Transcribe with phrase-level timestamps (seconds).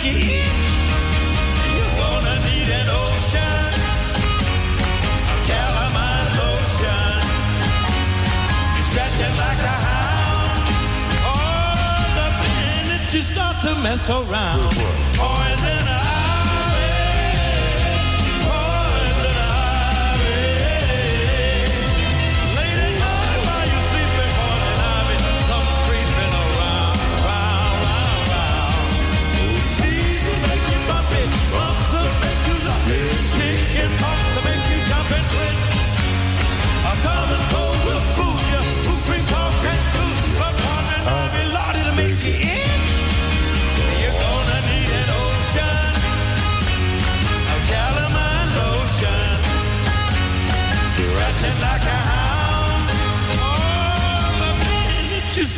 [0.00, 3.72] You're gonna need an ocean.
[6.38, 7.14] Lotion.
[8.74, 10.70] You're scratching like a hound.
[11.26, 14.62] Oh, the you start to mess around.
[15.18, 15.57] Boy,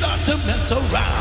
[0.00, 1.19] start to mess around.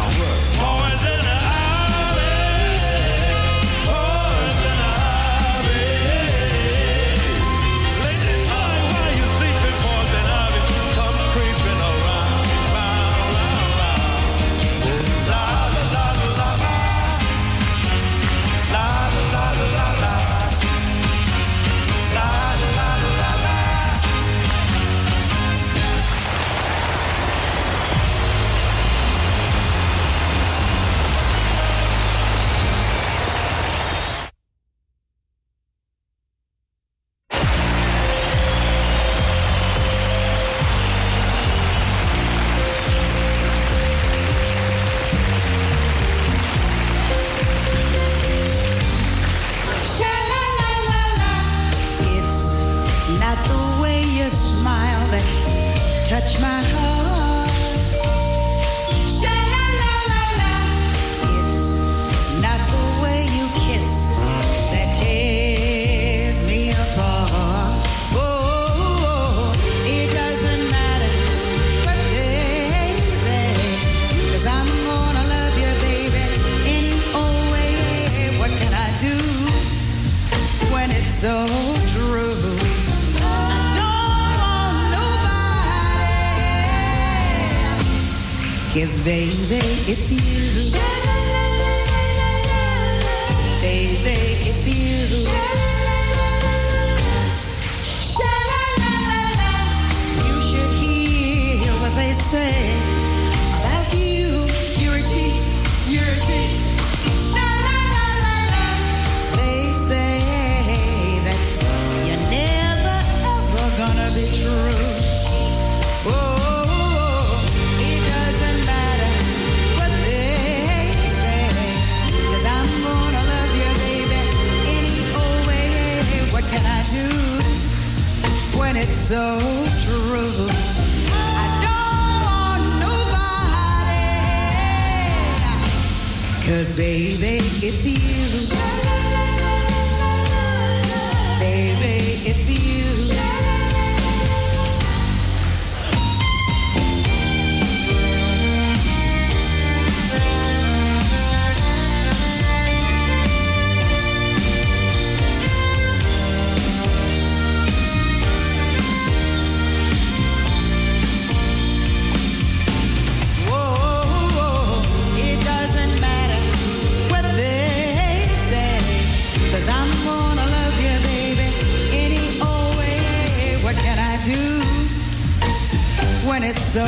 [176.70, 176.86] so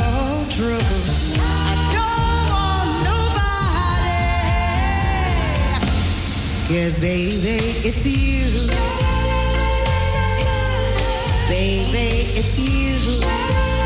[0.48, 0.78] true.
[0.78, 3.04] I don't want
[7.00, 8.52] baby, it's you.
[11.48, 13.81] Baby, it's you.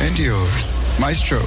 [0.00, 1.40] and yours, Maestro.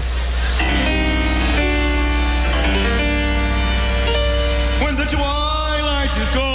[4.84, 6.53] When the twilight is gone.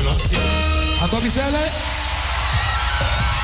[0.00, 0.38] Yo estoy
[1.00, 3.41] molos a Vicele Oye,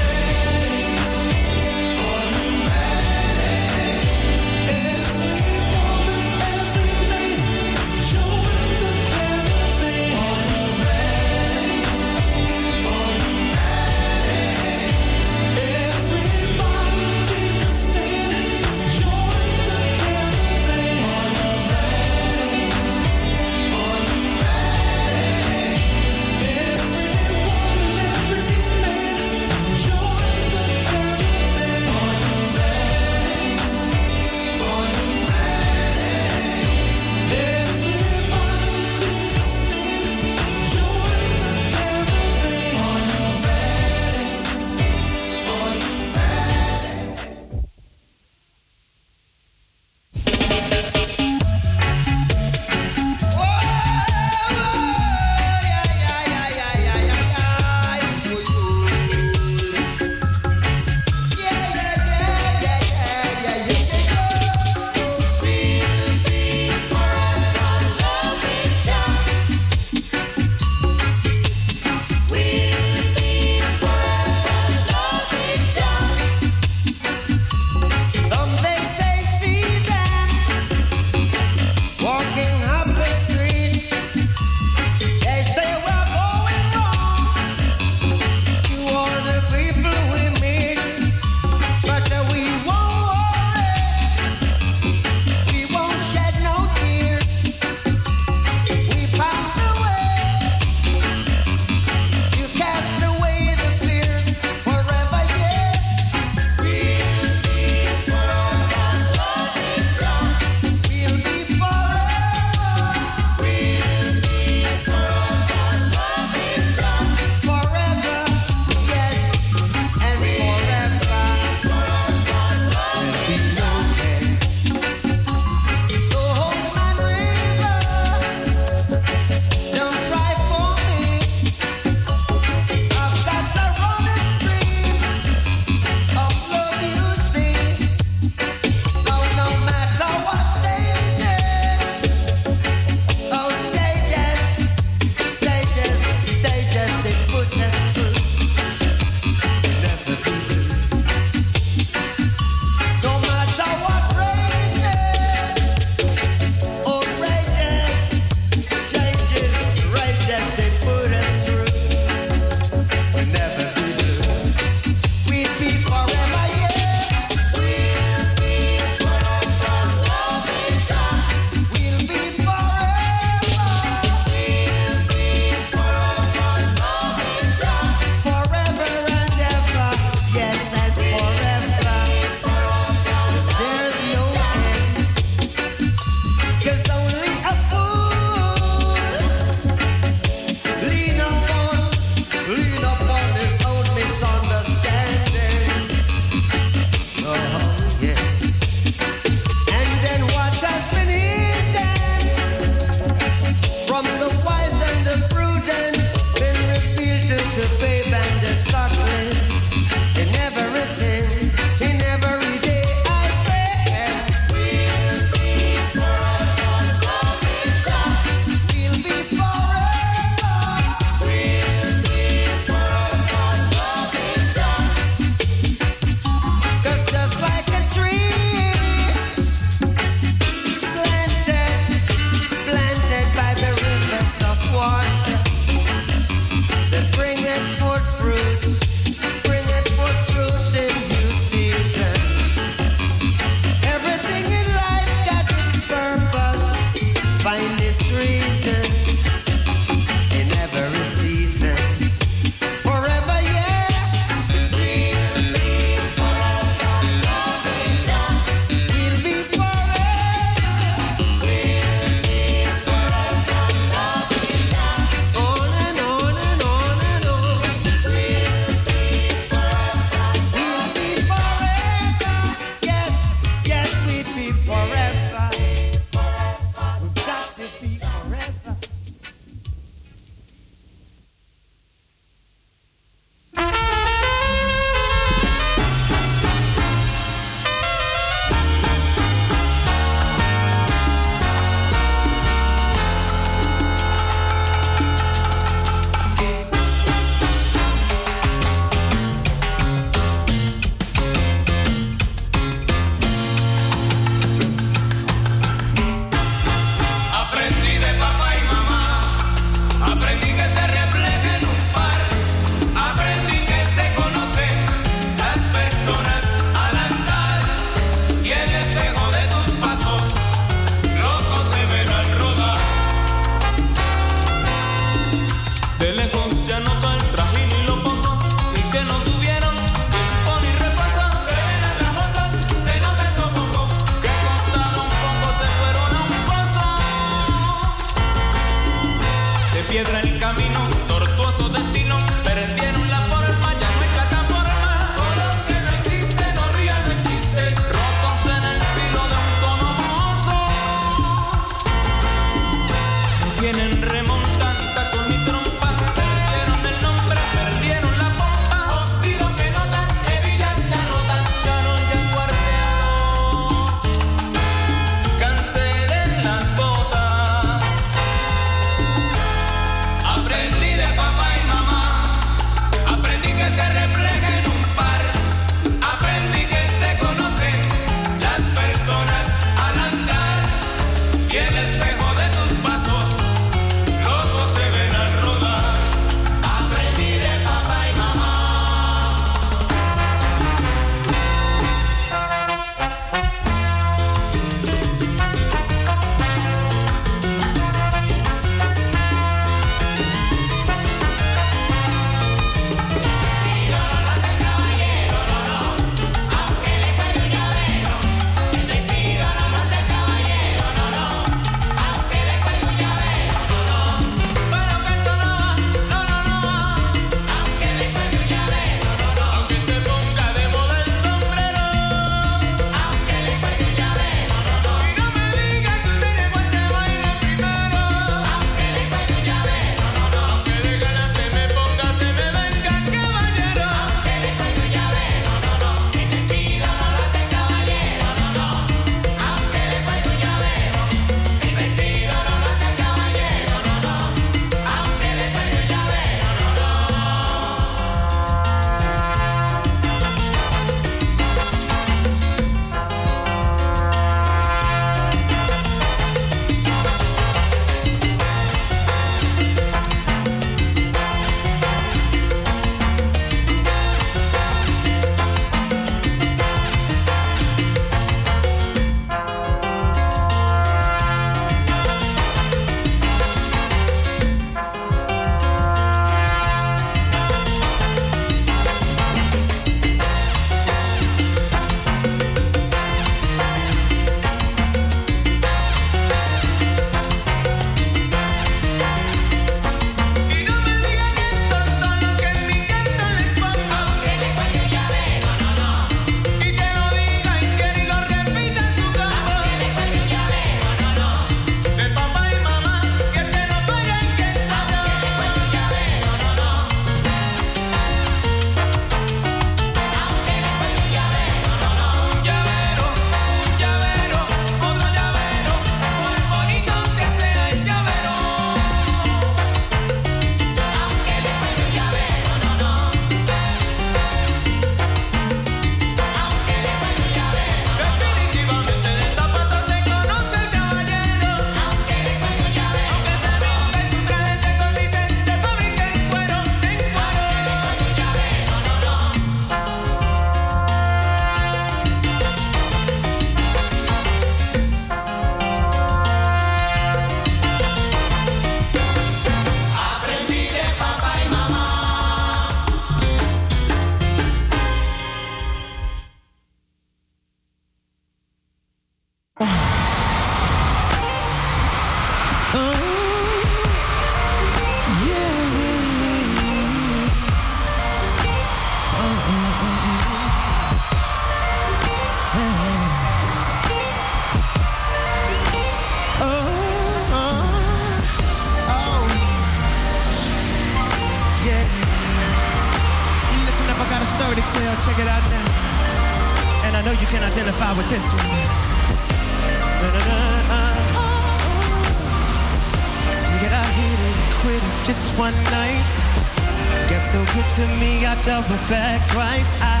[598.48, 599.70] double back twice.
[599.84, 600.00] I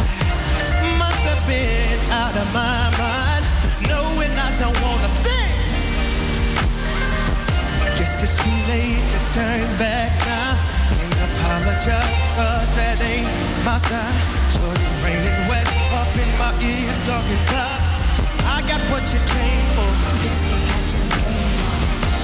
[0.96, 3.44] must have been out of my mind,
[3.84, 5.60] knowing I don't wanna sing.
[8.00, 10.56] Guess it's too late to turn back now.
[10.96, 13.28] And apologize, cause that ain't
[13.68, 14.16] my style.
[14.56, 15.68] Jordan raining wet
[16.00, 17.80] up in my ears, talking about
[18.48, 19.92] I got what you came for.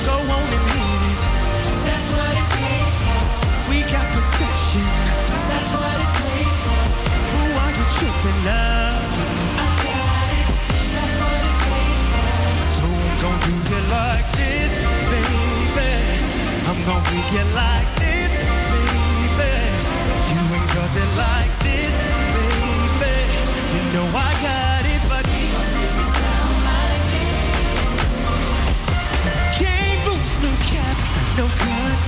[0.08, 1.22] Go on and hit it.
[1.84, 3.20] That's what it's made for.
[3.68, 4.88] We got protection.
[5.52, 6.03] That's what
[30.44, 30.96] no cap,
[31.38, 32.04] no cut.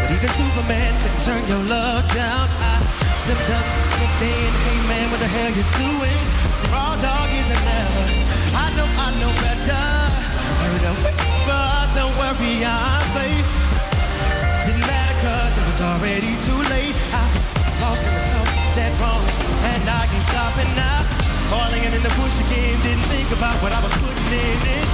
[0.00, 2.48] But even Superman can turn your love down.
[2.60, 2.99] I
[3.30, 4.50] slipped up, slipped in.
[4.66, 6.20] Hey man, what the hell you doing?
[6.74, 8.06] Raw dog is never.
[8.58, 9.86] I know, I know better.
[10.58, 11.62] Heard a whisper,
[11.94, 13.46] don't worry, I'm safe.
[14.66, 16.90] Didn't matter cause it was already too late.
[17.14, 17.46] I was
[17.78, 19.22] lost in the something wrong,
[19.62, 21.06] and I ain't stopping now.
[21.54, 24.86] Falling in the bush again, didn't think about what I was putting in it.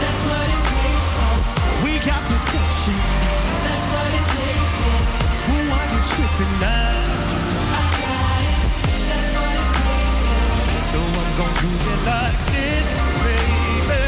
[0.00, 1.36] That's what it's made for.
[1.84, 2.96] We got protection.
[3.60, 4.69] That's what it's made for.
[6.00, 7.10] Made for.
[10.90, 12.88] So I'm gonna do it like this,
[13.24, 14.02] baby.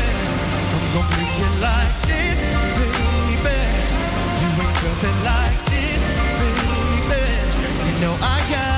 [0.72, 2.40] I'm gonna it like this,
[2.76, 3.58] baby.
[4.40, 6.02] You ain't nothing like this,
[6.38, 7.28] baby.
[7.86, 8.71] You know I got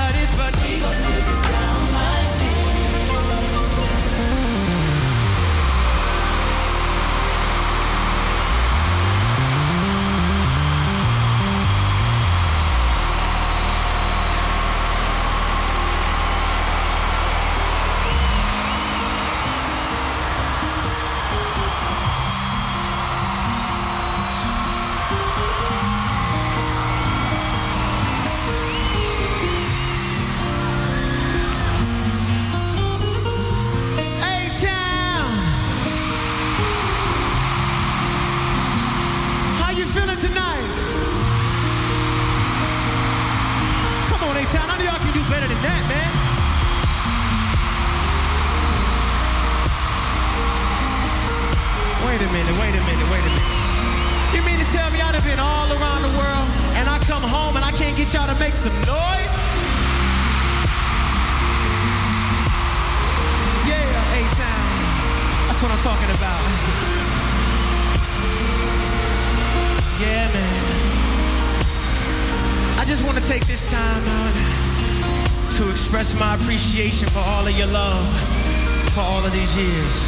[79.57, 80.07] years.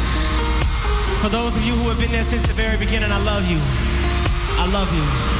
[1.22, 3.60] For those of you who have been there since the very beginning, I love you.
[4.60, 5.37] I love you.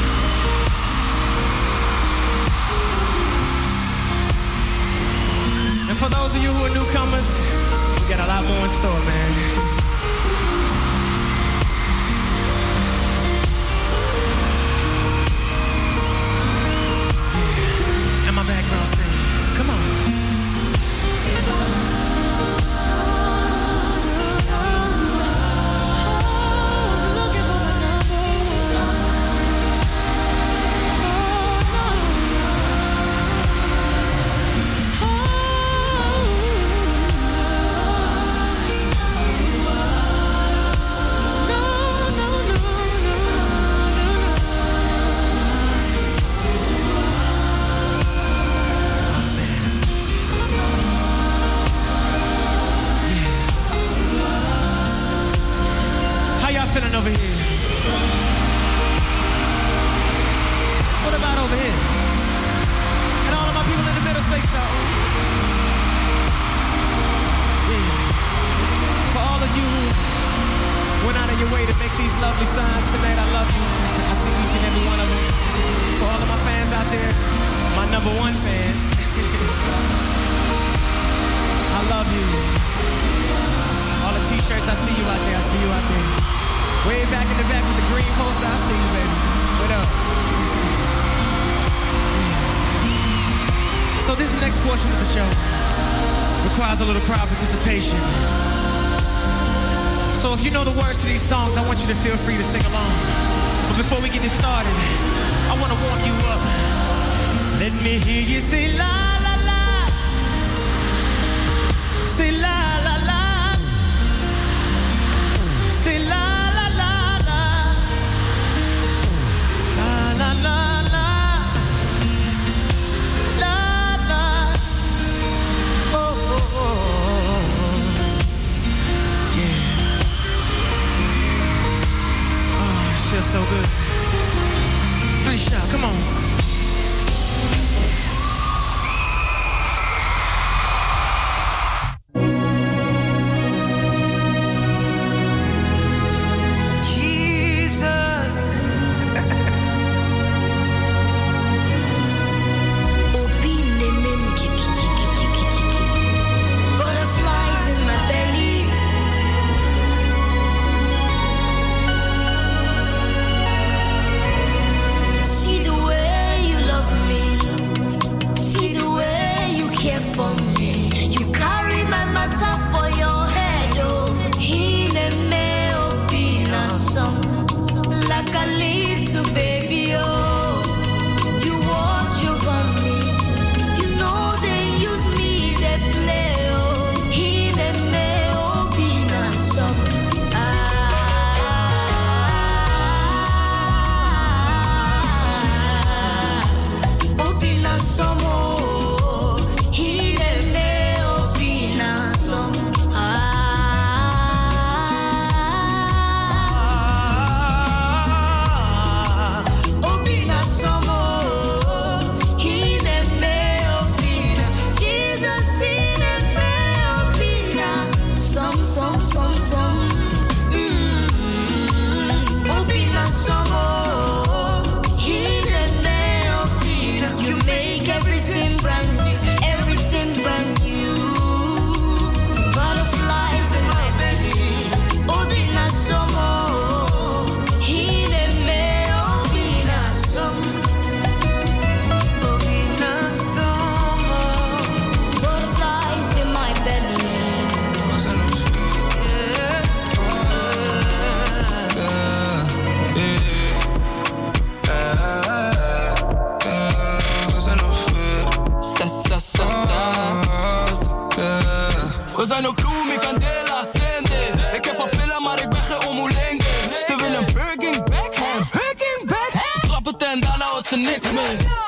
[262.19, 264.57] We zijn ook Lumi, Candela, Sende.
[264.57, 266.41] Ik heb papilla, maar ik ben geen omulenge.
[266.87, 269.43] Ze willen Burger back, backhand, Birking back.
[269.61, 271.68] Klap en daarna houdt ze niks meer.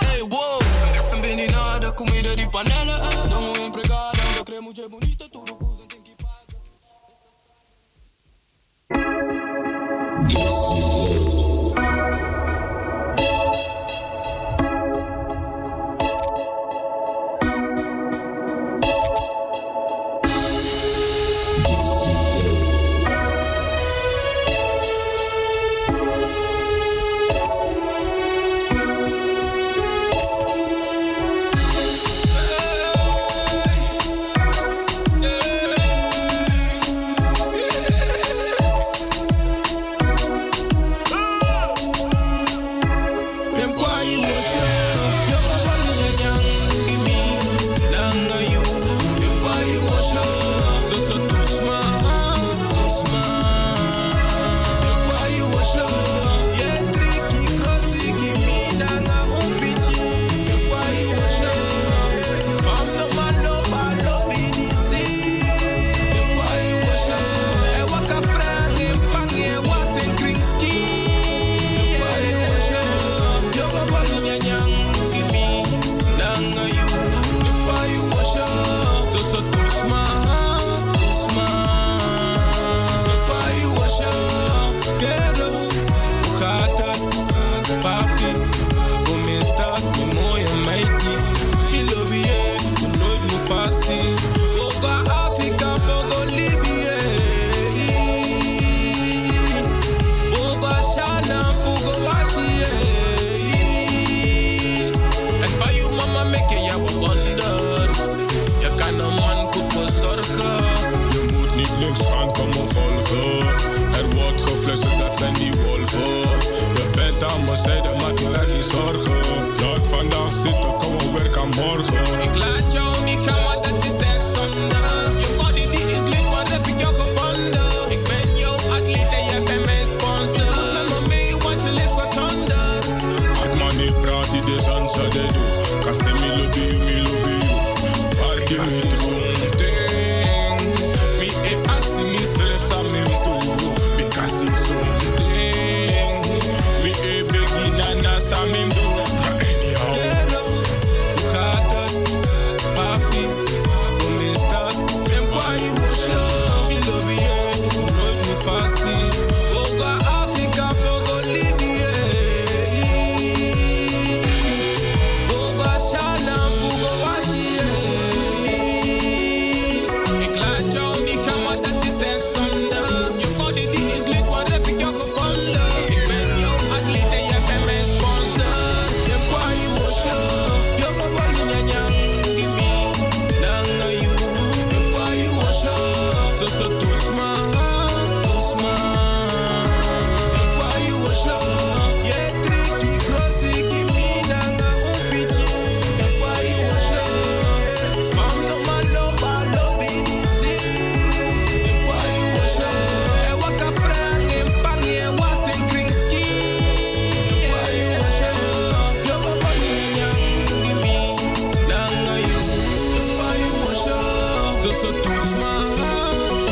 [214.71, 215.53] tussen Toesma.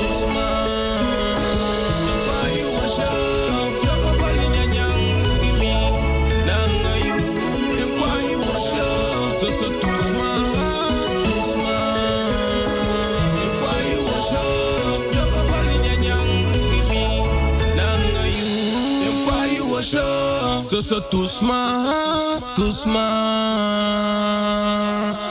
[0.04, 0.48] Toesma.
[2.08, 3.70] Nobody was up.
[3.86, 4.98] Yoko bali nyanyang
[5.42, 5.76] gimi.
[6.48, 7.18] Nanga you.
[7.78, 9.38] Nobody was up.
[9.40, 10.28] Tussen nyanyang
[25.14, 25.27] you.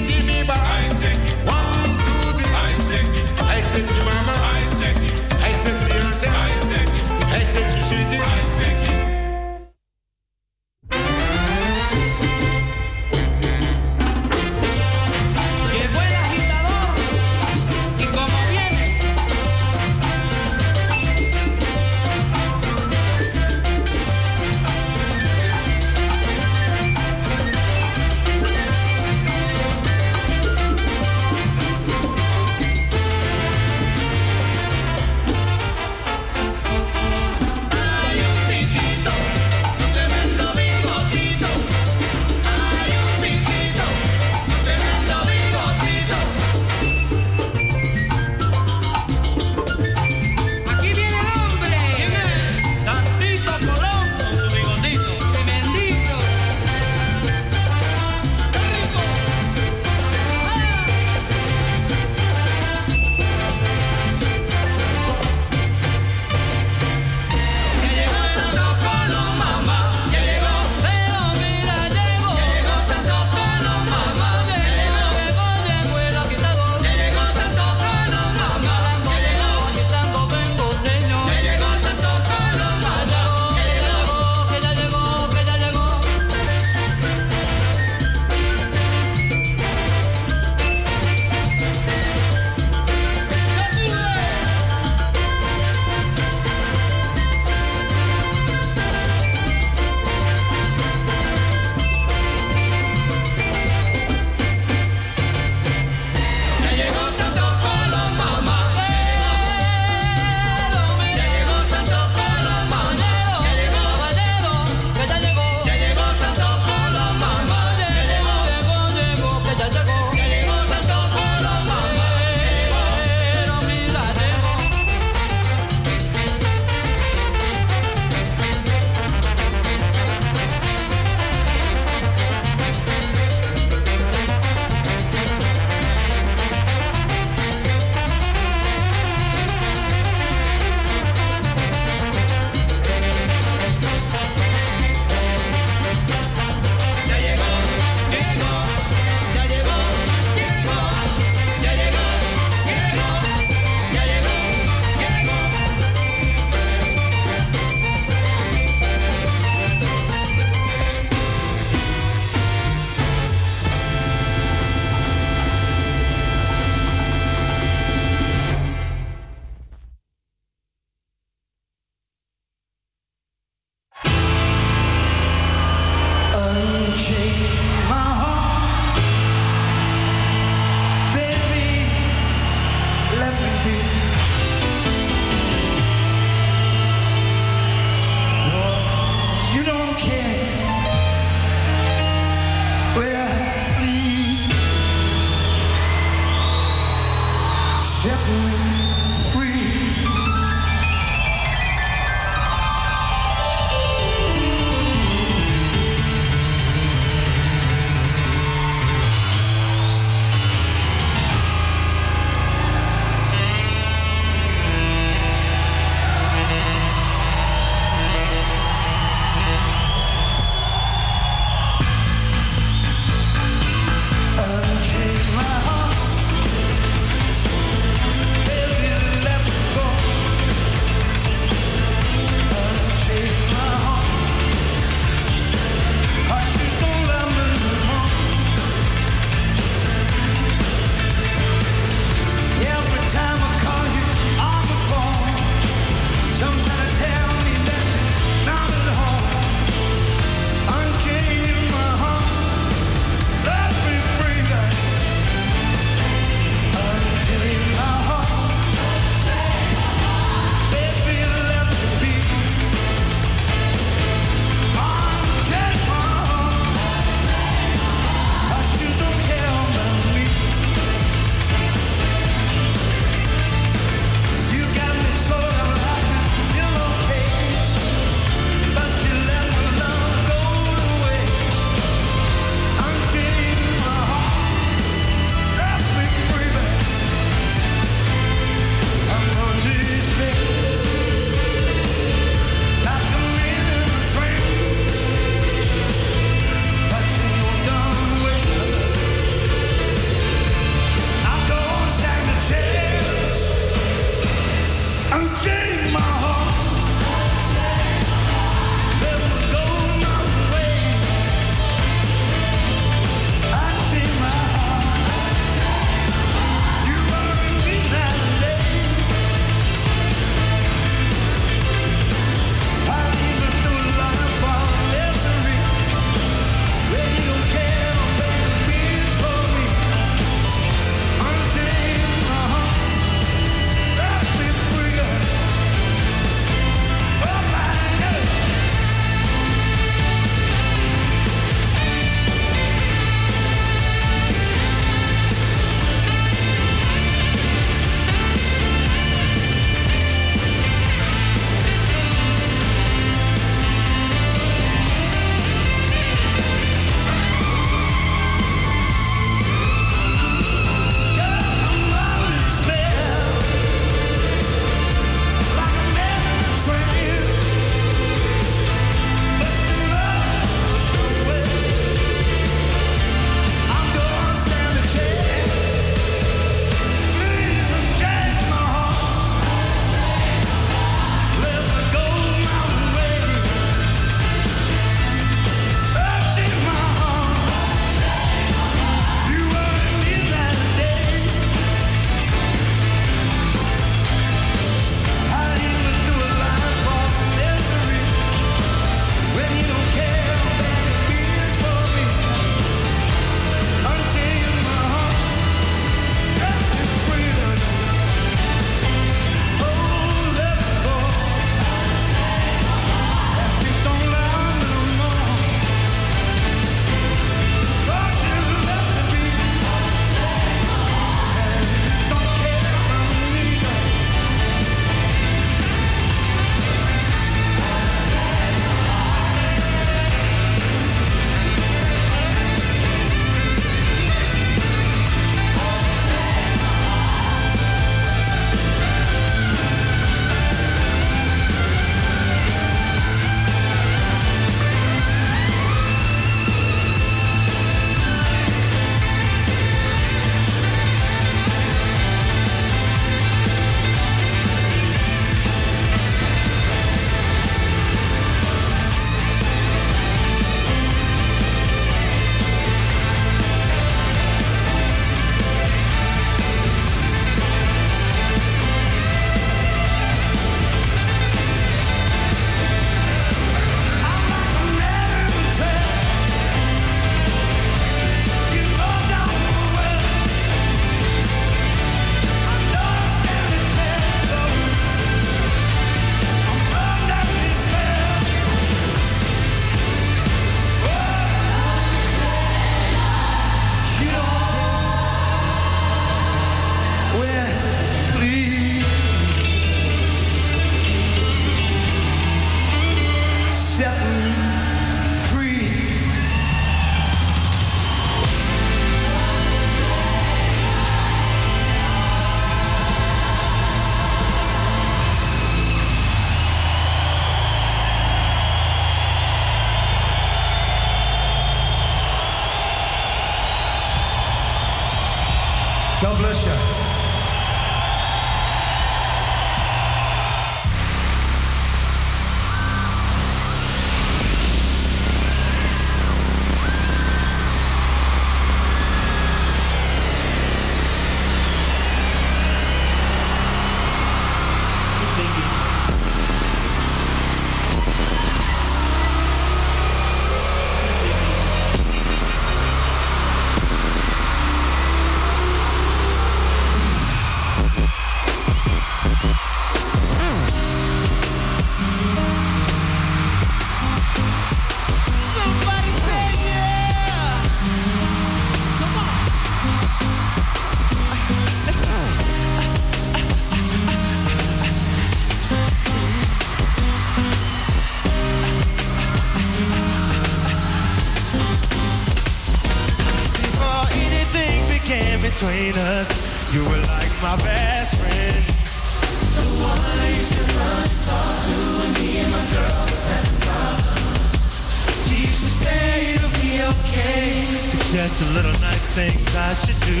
[597.92, 600.00] Just a little nice things I should do.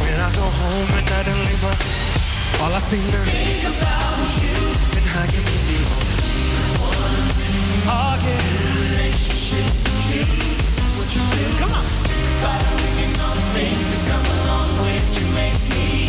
[0.00, 1.62] When I go home at night don't leave
[2.62, 4.60] all I seem to think about is you
[4.96, 6.00] and how you can be feel.
[7.84, 8.40] Oh yeah.
[8.80, 9.68] Relationship
[10.08, 11.52] choose what you feel.
[11.60, 11.84] Come on.
[13.52, 15.99] Things that come along with you make me.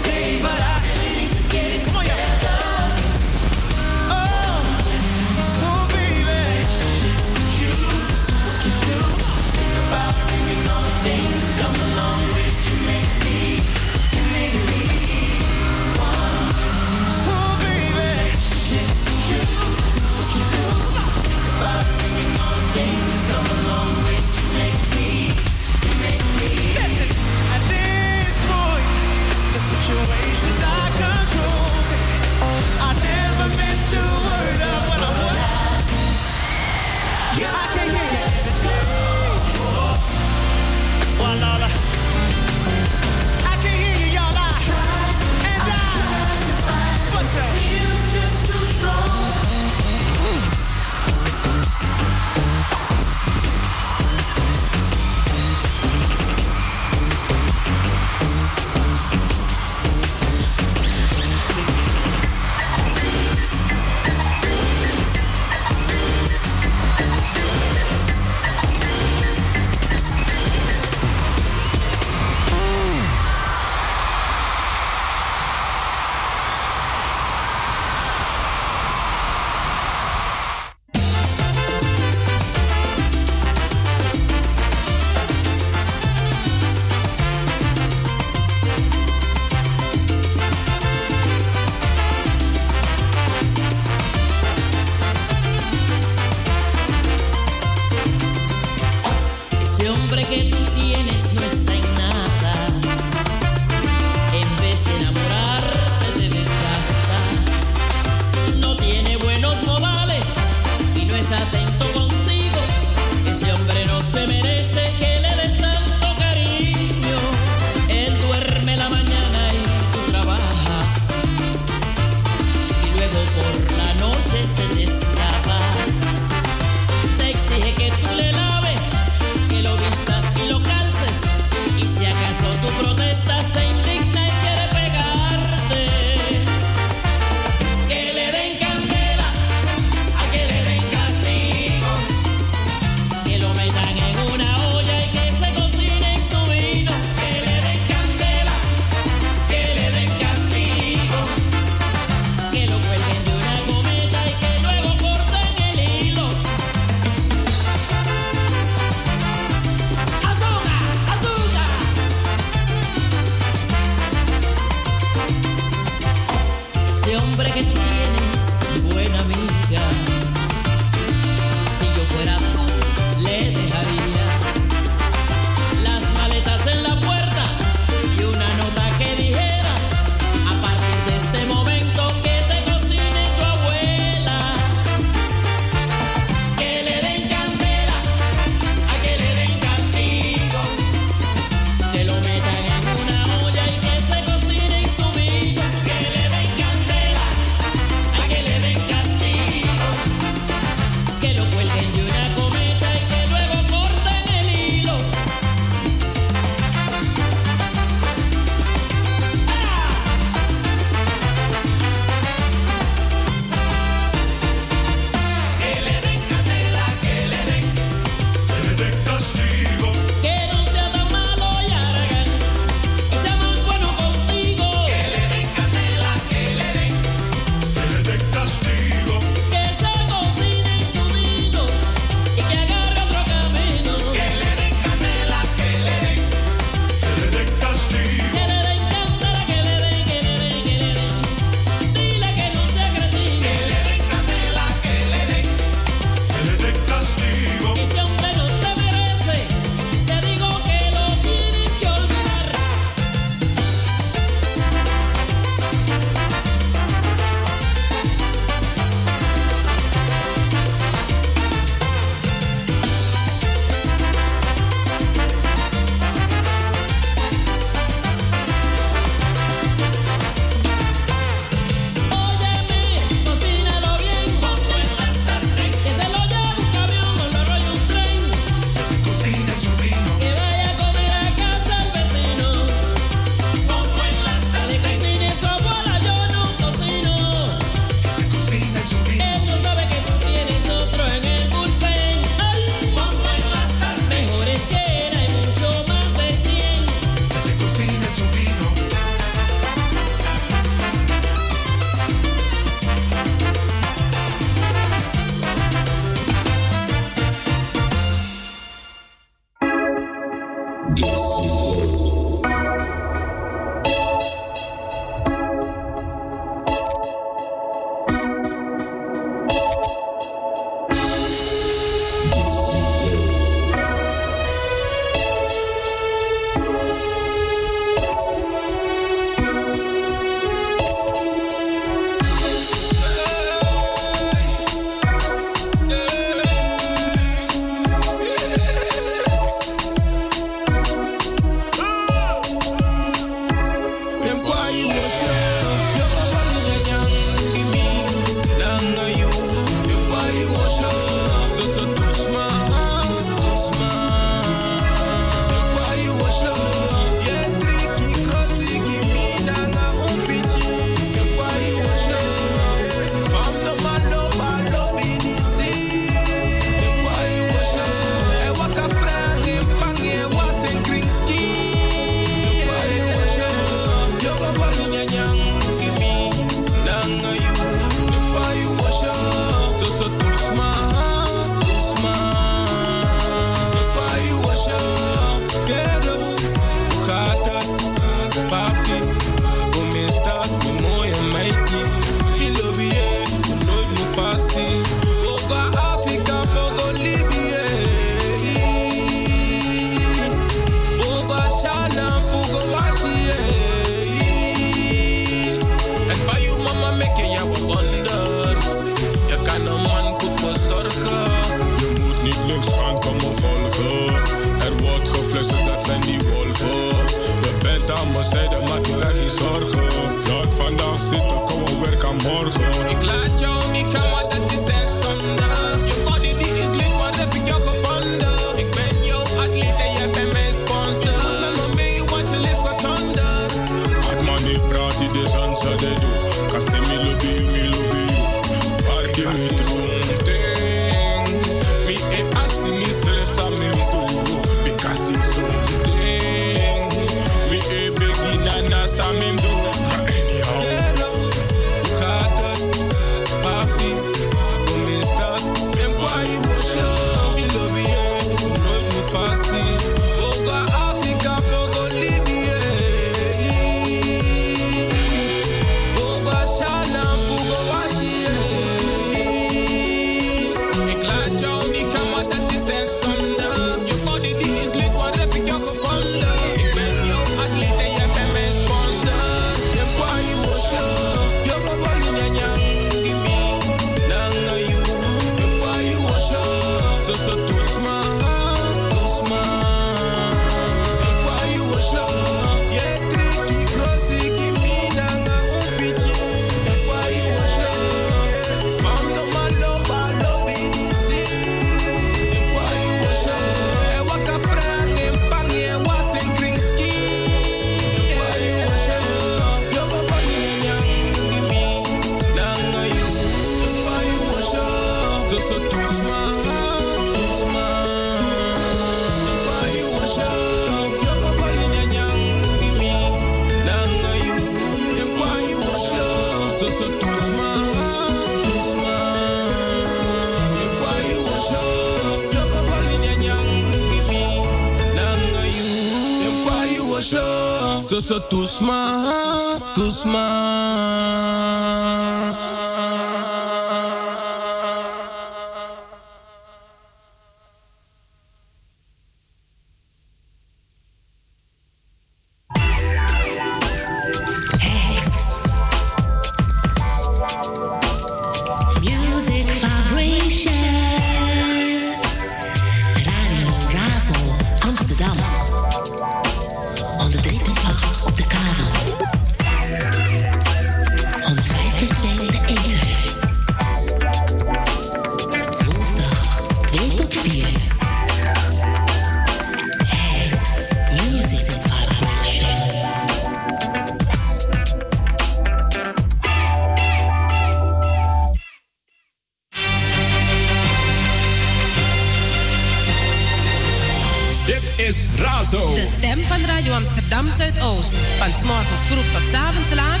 [594.46, 595.74] Dit is Razo.
[595.74, 597.94] De stem van Radio Amsterdam Zuidoost.
[598.18, 600.00] Van s morgens vroeg tot s avonds laat.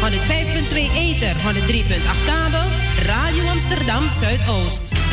[0.00, 2.64] 105.2 Eter, 103.8 kabel.
[3.06, 5.07] Radio Amsterdam Zuidoost.